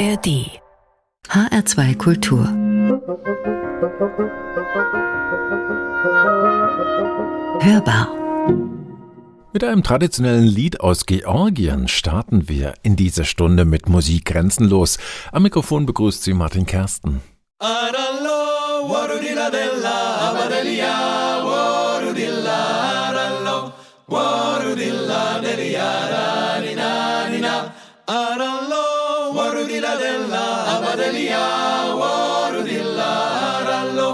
[0.00, 0.48] ARD
[1.28, 2.46] HR2 Kultur
[7.60, 8.08] Hörbar
[9.52, 14.98] mit einem traditionellen Lied aus Georgien starten wir in diese Stunde mit Musik grenzenlos.
[15.32, 17.20] Am Mikrofon begrüßt Sie Martin Kersten.
[31.12, 31.36] ಬೆಲಿಯ
[32.06, 33.00] ಓರುದಿಲ್ಲ
[33.68, 34.10] ರಲ್ಲೋ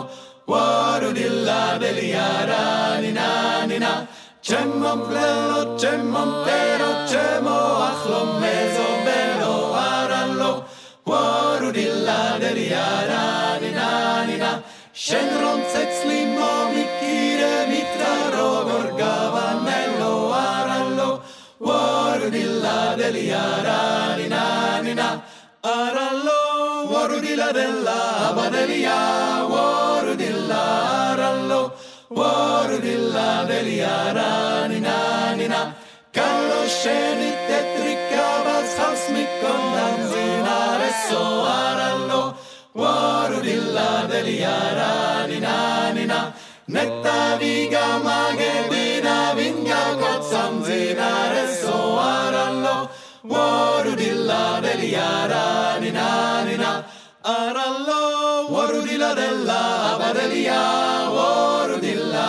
[0.56, 1.48] ಓರುದಿಲ್ಲ
[1.80, 2.18] ಬೆಲಿಯ
[2.50, 3.22] ರಾನಿನ
[3.70, 3.86] ನಿನ
[4.48, 7.56] ಚೆಮ್ಮಂ ಪ್ಲೇರೋ ಚೆಮ್ಮಂ ಪ್ಲೇರೋ ಚೆಮೋ
[7.88, 10.50] ಅಹ್ಲೋ ಮೇಸೋ ಬೇರೋ ಆರಲ್ಲೋ
[11.16, 12.76] ಓರುದಿಲ್ಲ ಬೆಲಿಯ
[13.12, 13.82] ರಾನಿನ
[14.30, 14.46] ನಿನ
[15.06, 21.10] ಶಂಗ್ರೋಂ ಸೆಕ್ಸ್ಲಿ ಮೋ ಮಿಕ್ಕಿರೆ ಮಿತ್ರರೋ ಗೊರ್ಗವನೆಲ್ಲೋ ಆರಲ್ಲೋ
[21.74, 23.34] ಓರುದಿಲ್ಲ ಬೆಲಿಯ
[23.68, 24.25] ರಾನಿ
[27.48, 28.86] ಇಲ್ಲದೆಲ್ಲ
[29.56, 30.52] ಓರುದಿಲ್ಲ
[31.14, 31.60] ರಲ್ಲೋ
[32.22, 33.16] ಓರುದಿಲ್ಲ
[33.48, 34.18] ದೆಲಿಯಾರ
[34.68, 34.88] ನಿನ
[35.36, 35.54] ನಿನ
[36.16, 38.14] ಕಲ್ಲು ಶೇನಿ ತೆತ್ರಿಕ
[38.74, 40.24] ಸಸ್ಮಿಕ್ಕೊಂದೋ
[41.52, 42.22] ಆರಲ್ಲೋ
[42.86, 43.78] ಓರುದಿಲ್ಲ
[44.10, 44.80] ದೆಲಿಯಾರ
[45.30, 45.48] ನಿನ
[45.94, 46.12] ನಿನ
[46.74, 52.76] ನೆತ್ತಾವೀಗ ಮಾಗೆ ದಿನ ವಿಂಗ ಕೊತ್ಸಂಜಿನಾರೆ ಸೋವಾರಲ್ಲೋ
[53.36, 54.32] ಓರುದಿಲ್ಲ
[54.64, 55.32] ದೆಲಿಯಾರ
[57.26, 62.26] arallo warudilla della badelia warudilla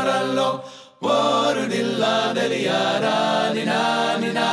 [0.00, 0.64] arallo
[0.98, 4.48] warudilla deliara nina nina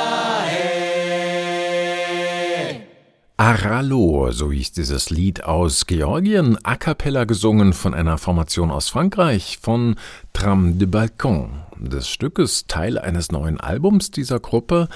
[3.39, 9.59] Arallo, so hieß dieses Lied aus Georgien, a cappella gesungen von einer Formation aus Frankreich,
[9.61, 9.95] von
[10.33, 11.61] Tram de Balcon.
[11.77, 14.89] Des Stückes Teil eines neuen Albums dieser Gruppe,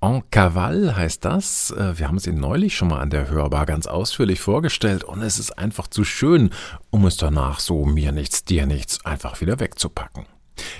[0.00, 1.70] En Cavale heißt das.
[1.70, 5.22] Äh, wir haben es Ihnen neulich schon mal an der Hörbar ganz ausführlich vorgestellt und
[5.22, 6.50] es ist einfach zu schön,
[6.90, 10.26] um es danach so mir nichts, dir nichts einfach wieder wegzupacken.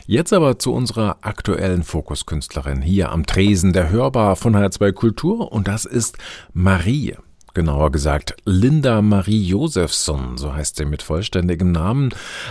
[0.06, 5.68] Jetzt aber zu unserer aktuellen Fokuskünstlerin hier am Tresen der Hörbar von H2 Kultur und
[5.68, 6.18] das ist
[6.52, 7.16] Marie
[7.56, 12.10] genauer gesagt Linda Marie Josephson, so heißt sie mit vollständigem Namen,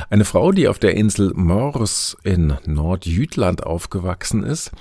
[0.10, 4.72] eine Frau, die auf der Insel Mors in Nordjütland aufgewachsen ist.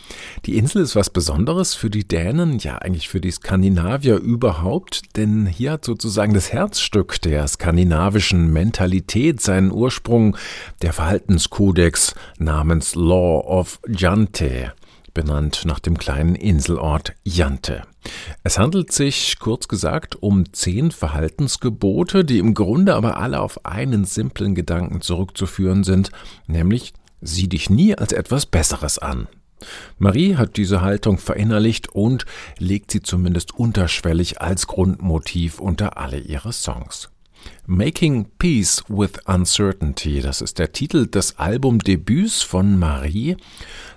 [0.46, 5.44] Die Insel ist was Besonderes für die Dänen, ja eigentlich für die Skandinavier überhaupt, denn
[5.44, 10.38] hier hat sozusagen das Herzstück der skandinavischen Mentalität seinen Ursprung,
[10.80, 14.72] der Verhaltenskodex namens Law of Jante
[15.14, 17.82] benannt nach dem kleinen Inselort Jante.
[18.42, 24.04] Es handelt sich, kurz gesagt, um zehn Verhaltensgebote, die im Grunde aber alle auf einen
[24.04, 26.10] simplen Gedanken zurückzuführen sind,
[26.46, 29.28] nämlich sieh dich nie als etwas Besseres an.
[29.98, 32.26] Marie hat diese Haltung verinnerlicht und
[32.58, 37.13] legt sie zumindest unterschwellig als Grundmotiv unter alle ihre Songs.
[37.66, 43.36] Making Peace with Uncertainty, das ist der Titel des Albumdebüts von Marie,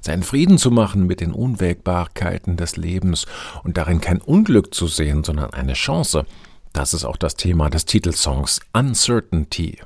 [0.02, 3.26] seinen Frieden zu machen mit den Unwägbarkeiten des Lebens
[3.64, 6.26] und darin kein Unglück zu sehen, sondern eine Chance.
[6.74, 9.80] Das ist auch das Thema des Titelsongs Uncertainty.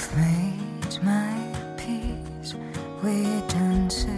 [0.00, 2.54] I've made my peace
[3.02, 4.17] with dancing.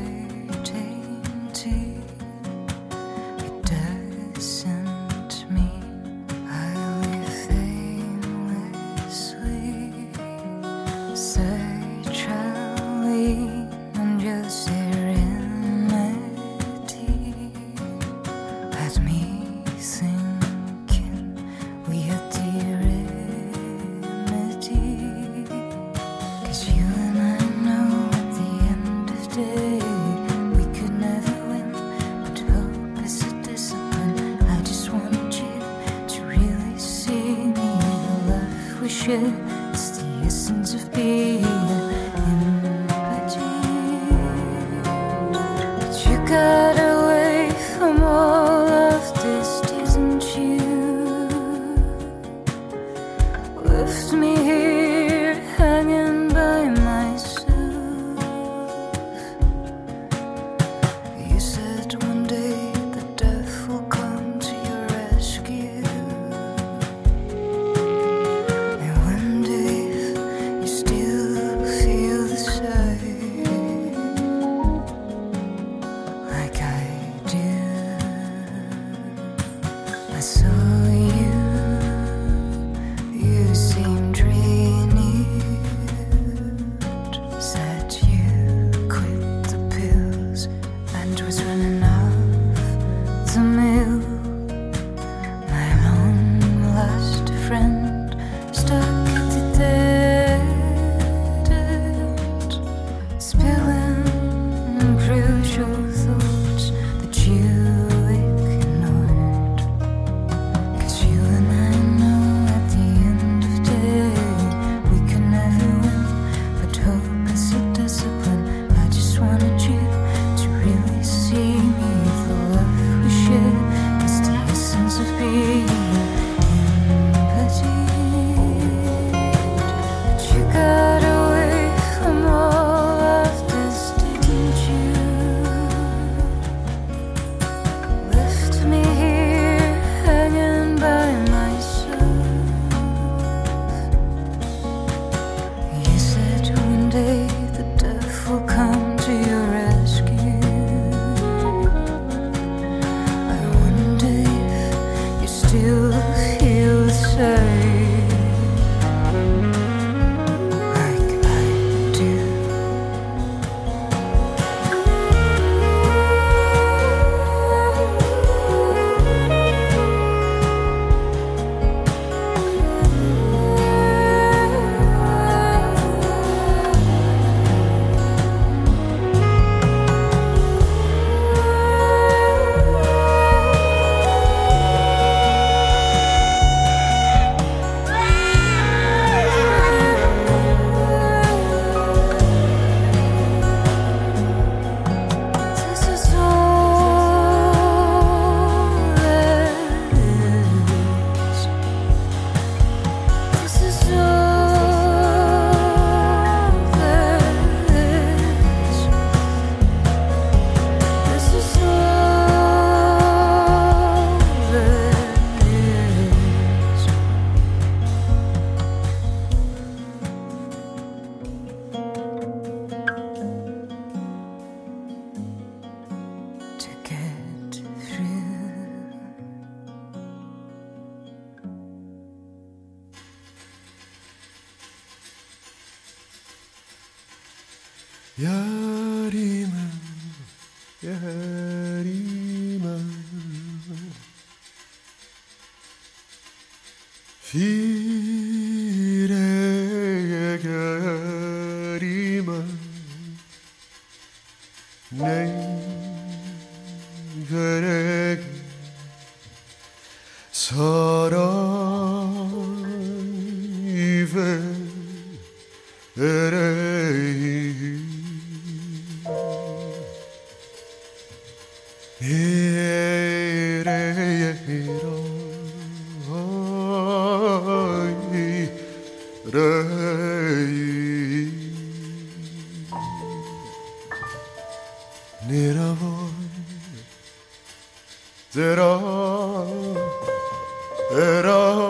[291.01, 291.70] let up.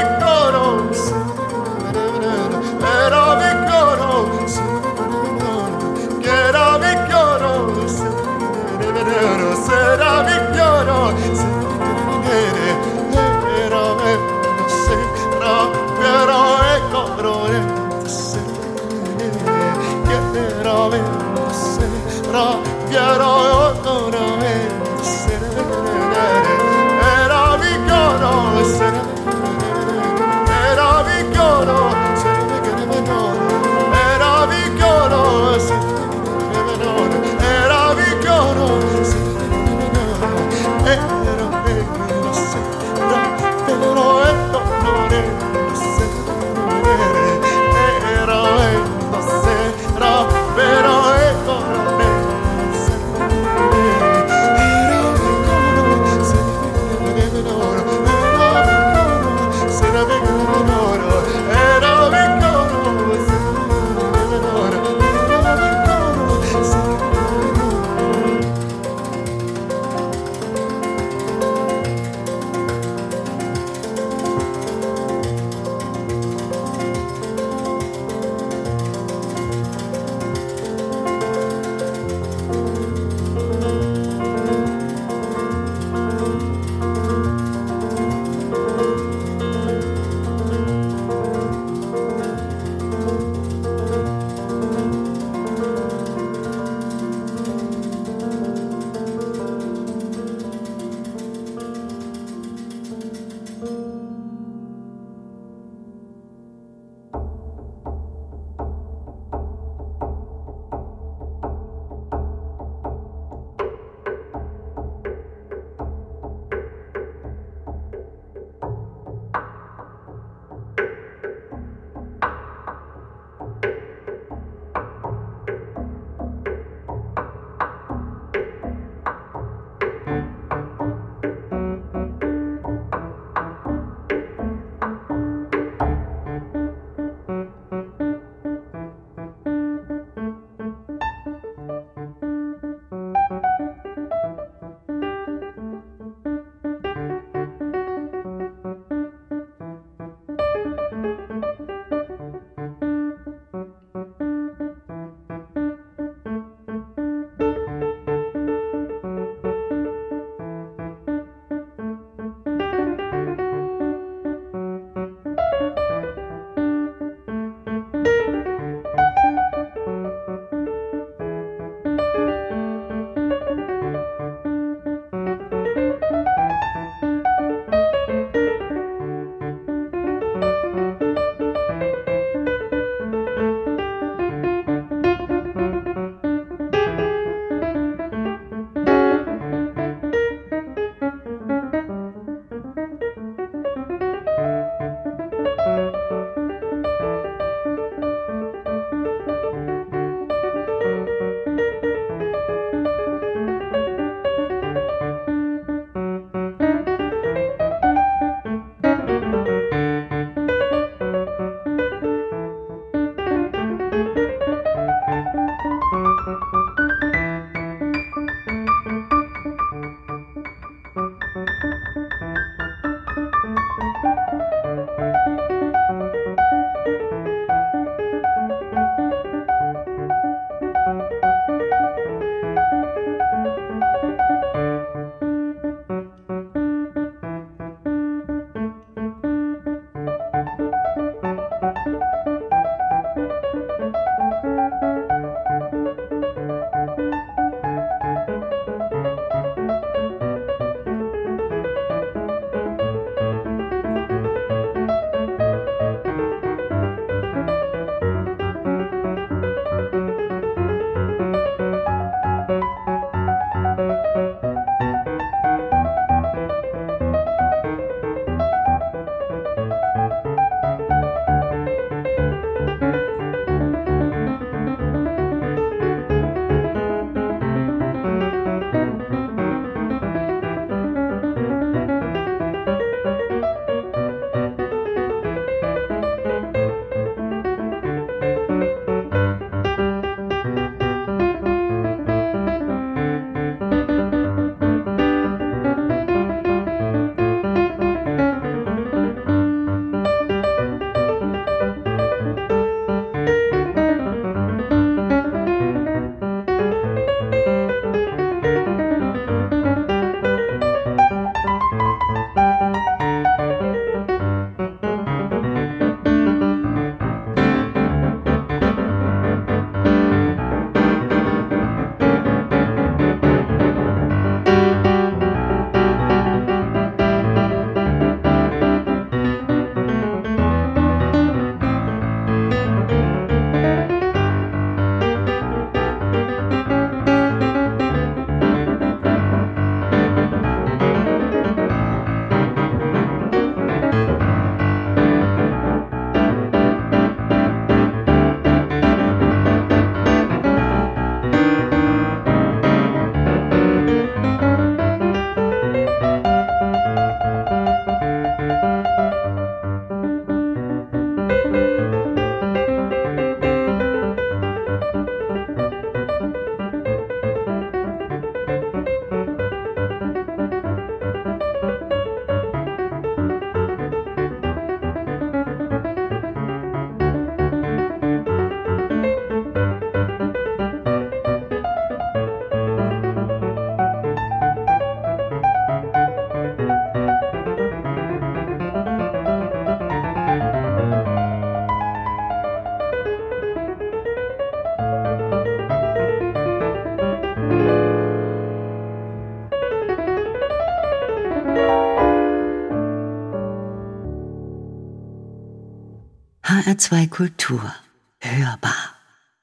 [406.61, 407.73] HR2 Kultur.
[408.19, 408.95] Hörbar.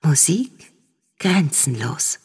[0.04, 0.72] Musik
[1.18, 2.20] grenzenlos.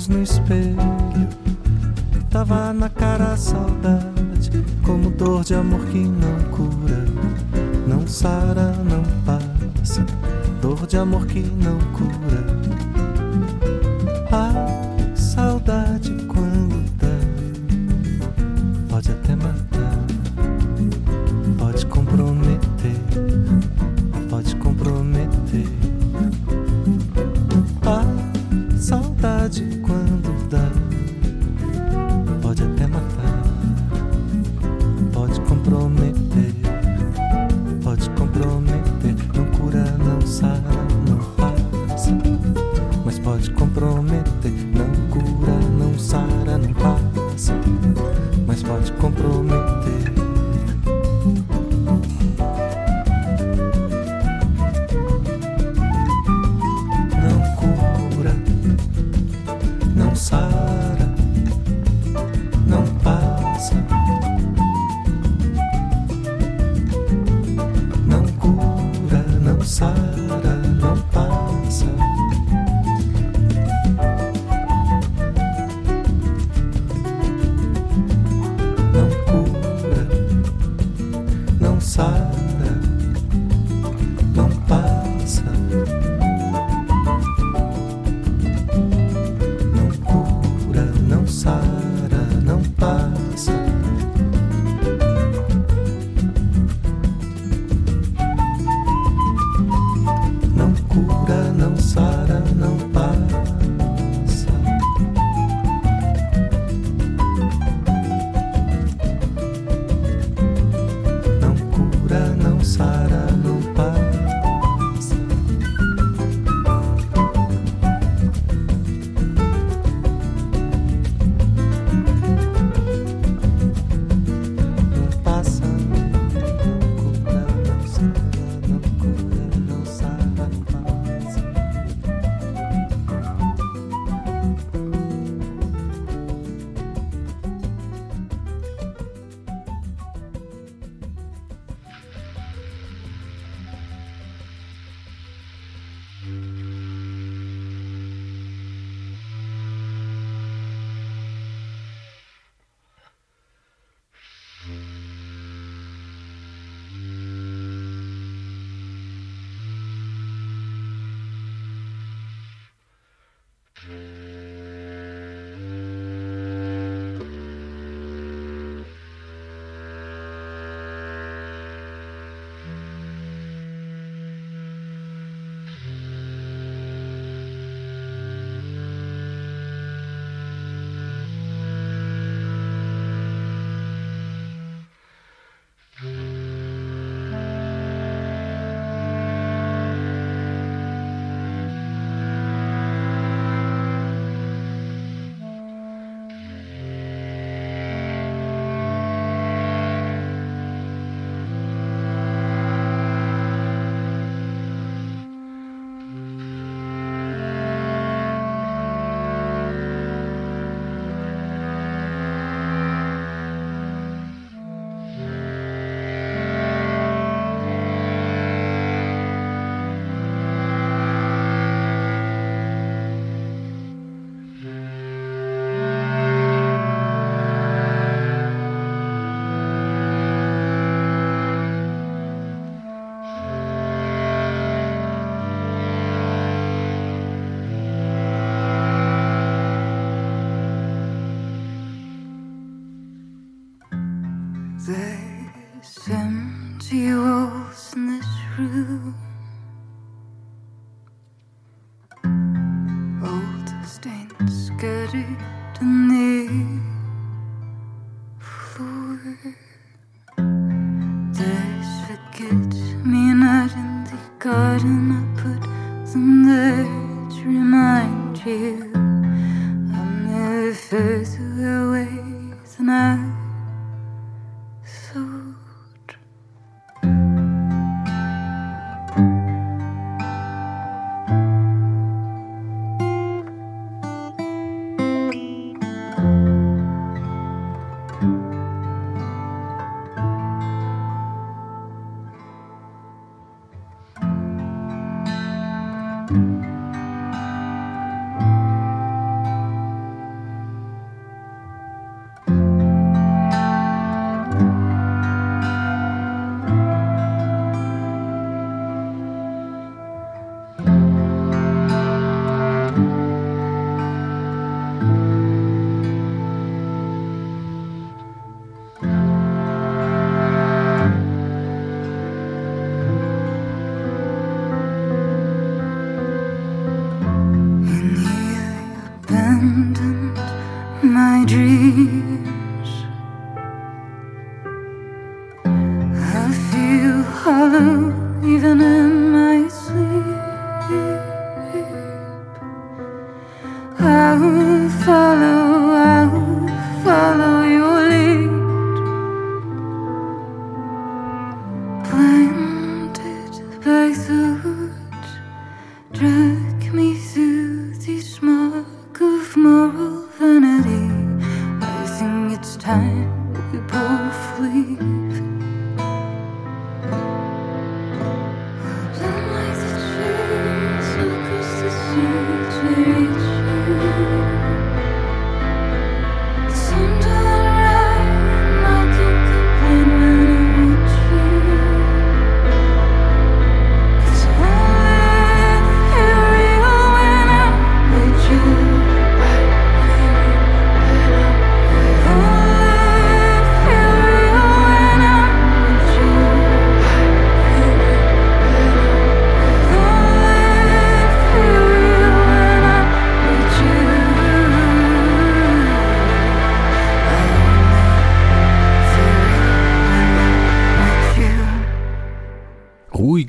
[0.00, 0.76] olhos no espelho.
[2.30, 7.04] Tava na cara a saudade, como dor de amor que não cura,
[7.86, 10.04] não sara, não passa.
[10.62, 11.79] Dor de amor que não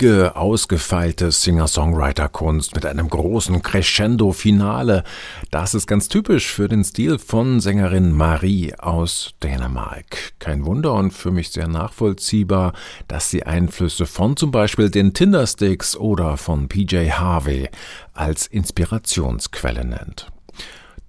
[0.01, 5.03] Ruhige, ausgefeilte Singer-Songwriter-Kunst mit einem großen Crescendo-Finale.
[5.51, 10.33] Das ist ganz typisch für den Stil von Sängerin Marie aus Dänemark.
[10.39, 12.73] Kein Wunder und für mich sehr nachvollziehbar,
[13.07, 17.69] dass sie Einflüsse von zum Beispiel den Tindersticks oder von PJ Harvey
[18.13, 20.31] als Inspirationsquelle nennt.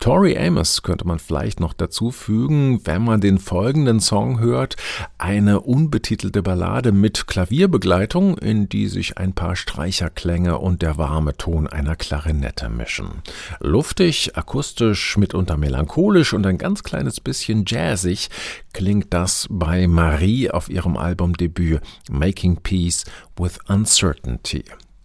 [0.02, 4.74] Tori Amos könnte man vielleicht noch dazu fügen, wenn man den folgenden Song hört,
[5.16, 11.68] eine unbetitelte Ballade mit Klavierbegleitung, in die sich ein paar Streicherklänge und der warme Ton
[11.68, 13.22] einer Klarinette mischen.
[13.60, 18.28] Luftig, akustisch, mitunter melancholisch und ein ganz kleines bisschen jazzig
[18.72, 23.04] klingt das bei Marie auf ihrem Albumdebüt Making Peace
[23.36, 24.64] with Uncertainty.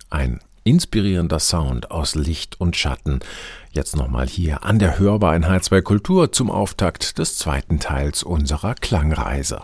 [0.10, 3.20] Ein inspirierender Sound aus Licht und Schatten.
[3.72, 9.62] Jetzt nochmal hier an der Hörbareinheit 2 Kultur zum Auftakt des zweiten Teils unserer Klangreise.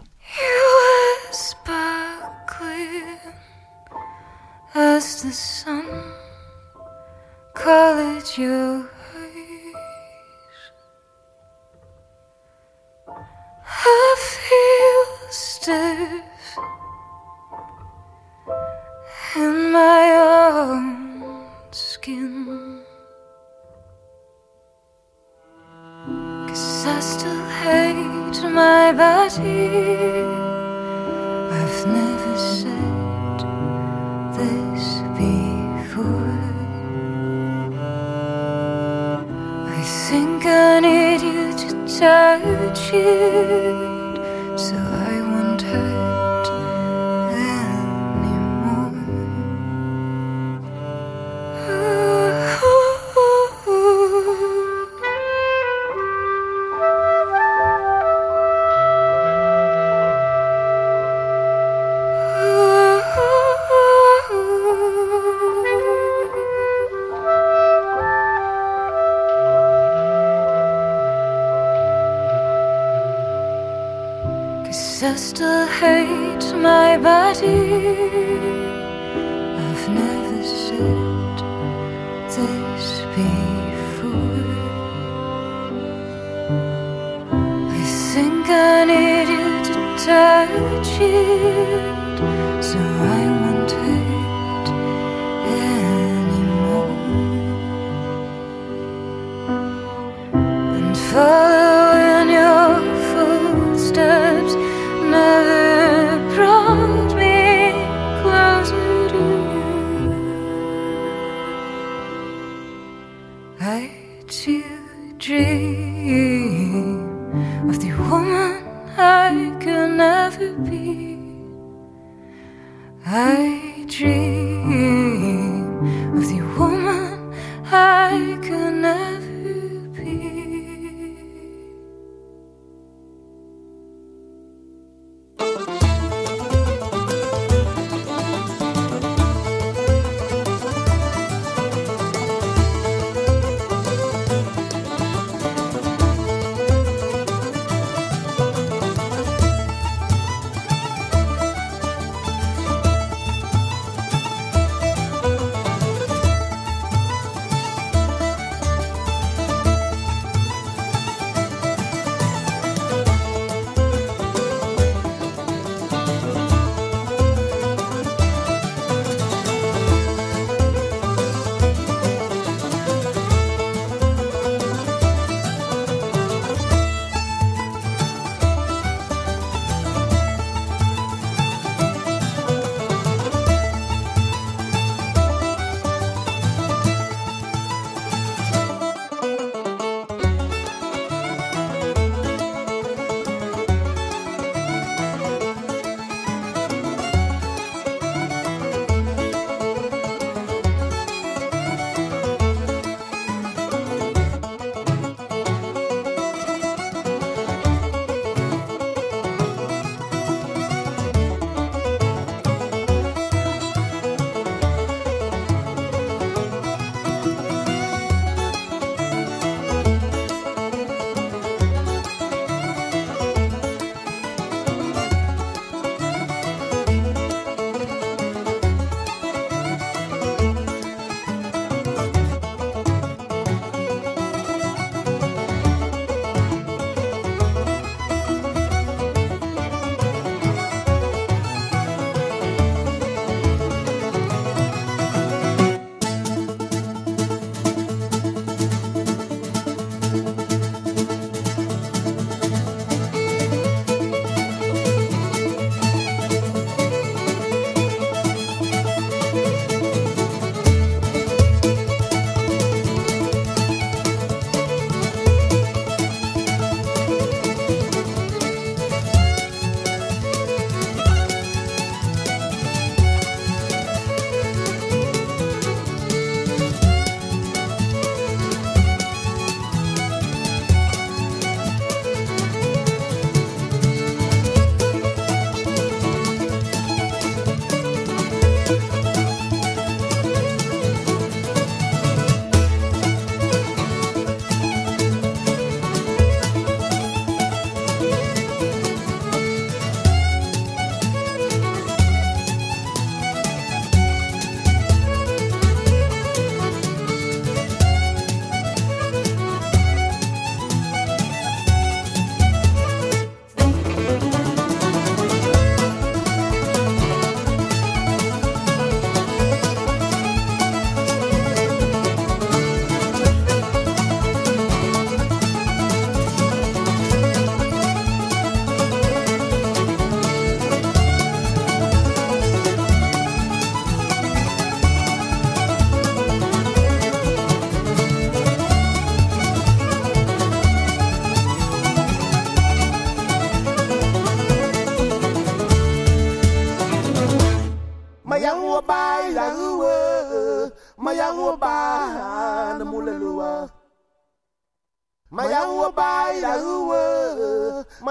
[4.76, 5.84] As the sun
[7.54, 8.90] colored your
[13.66, 16.33] I feel stiff
[19.36, 21.24] in my own
[21.72, 22.84] skin.
[26.48, 29.70] Cause I still hate my body.
[31.60, 33.40] I've never said
[34.38, 36.40] this before.
[39.80, 43.83] I think I need you to touch it.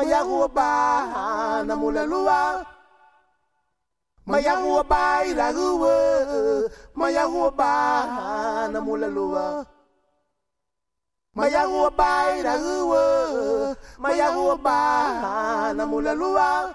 [0.03, 2.67] mayaguba na mulalua
[4.27, 5.95] mayaguba iragua
[6.95, 7.71] mayaguba
[8.73, 9.67] na mulalua
[11.35, 13.05] mayaguba iragua
[13.99, 14.79] mayaguba
[15.79, 16.75] na mulalua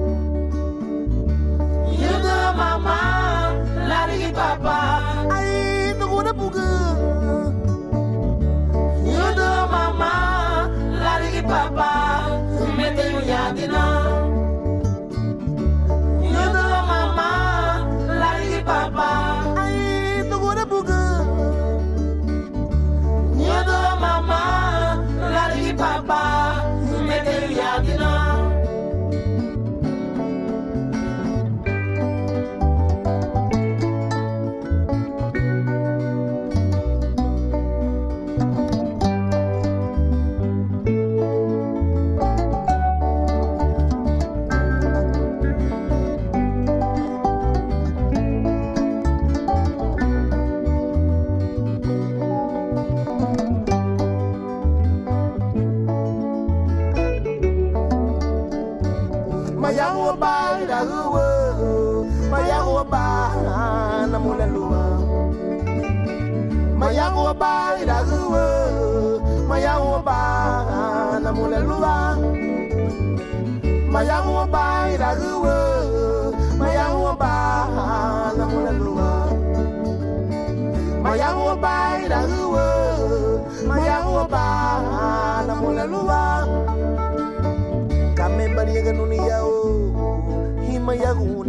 [2.61, 2.99] mama,
[3.89, 4.77] lari papa.
[5.35, 5.49] Ay,
[5.99, 6.69] naguna puga.
[9.13, 10.13] You do, mama,
[11.03, 11.91] lari papa.
[12.77, 14.00] Mete yunyadina.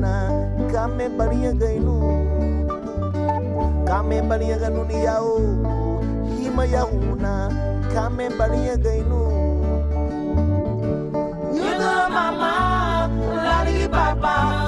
[0.04, 0.12] ना
[0.72, 1.96] कामे बढ़िया गईनू
[3.88, 5.36] कामे बढ़िया गनु नियाओ
[6.38, 7.34] him Yahoo ना
[7.94, 9.20] कामे बढ़िया गईनू
[11.54, 12.52] You know mama,
[13.46, 14.61] lali papa.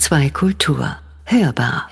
[0.00, 0.96] HR2 Kultur.
[1.24, 1.90] Hörbar.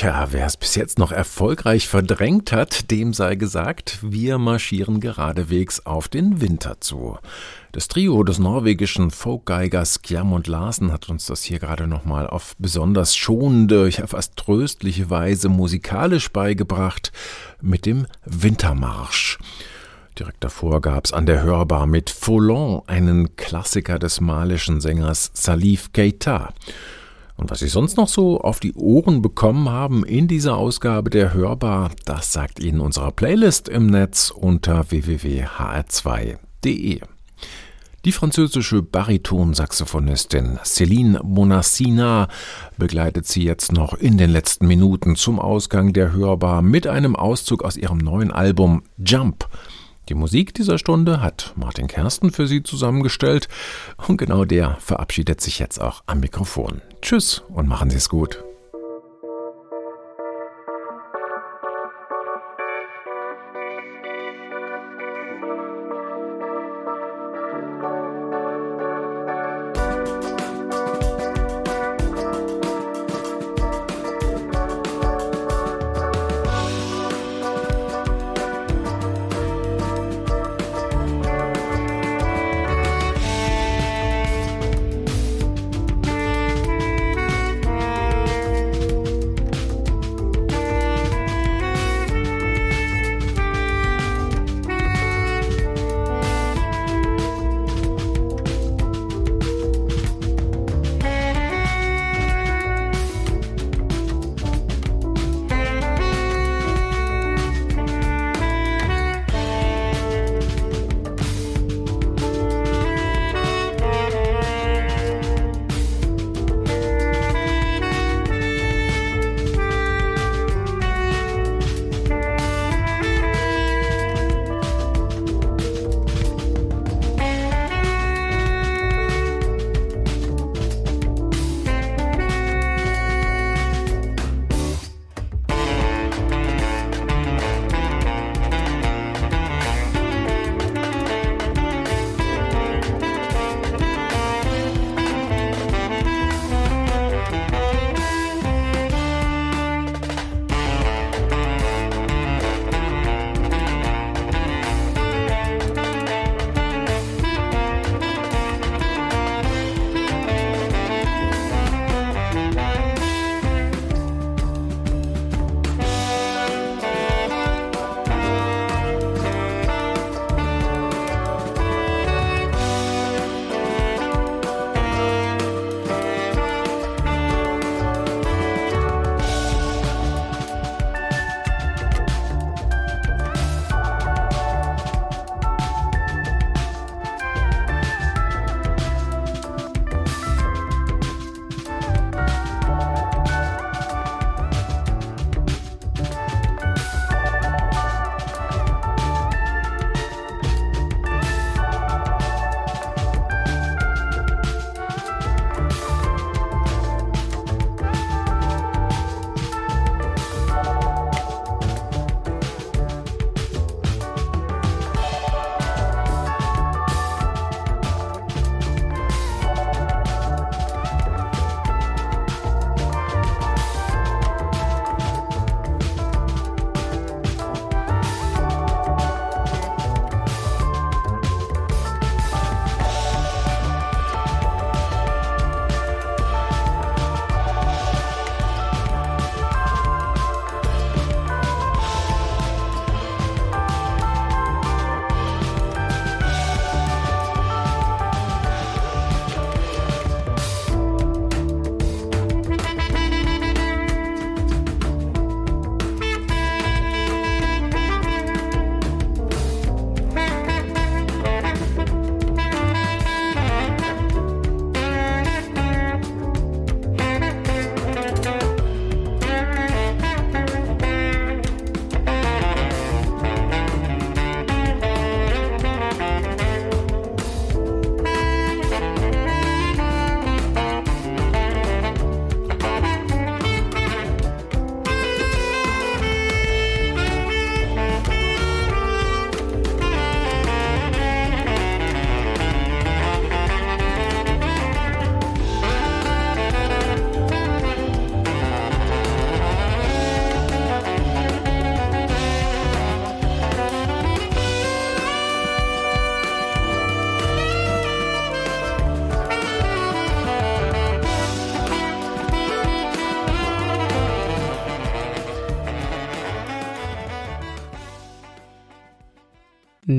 [0.00, 5.84] Tja, wer es bis jetzt noch erfolgreich verdrängt hat, dem sei gesagt, wir marschieren geradewegs
[5.84, 7.18] auf den Winter zu.
[7.72, 13.14] Das Trio des norwegischen Folkgeigers Kjamund Larsen hat uns das hier gerade nochmal auf besonders
[13.14, 17.12] schonende, ja fast tröstliche Weise musikalisch beigebracht
[17.60, 19.36] mit dem Wintermarsch.
[20.18, 26.54] Direkt davor gab's an der Hörbar mit Follon einen Klassiker des malischen Sängers Salif Keita.
[27.40, 31.32] Und was Sie sonst noch so auf die Ohren bekommen haben in dieser Ausgabe der
[31.32, 37.00] Hörbar, das sagt Ihnen unsere Playlist im Netz unter www.hr2.de.
[38.04, 42.28] Die französische Baritonsaxophonistin Céline Bonassina
[42.76, 47.64] begleitet sie jetzt noch in den letzten Minuten zum Ausgang der Hörbar mit einem Auszug
[47.64, 49.48] aus ihrem neuen Album Jump.
[50.08, 53.48] Die Musik dieser Stunde hat Martin Kersten für Sie zusammengestellt
[54.08, 56.82] und genau der verabschiedet sich jetzt auch am Mikrofon.
[57.00, 58.42] Tschüss und machen Sie es gut.